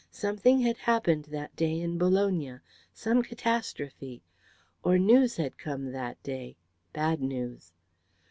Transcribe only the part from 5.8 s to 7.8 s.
that day, bad news.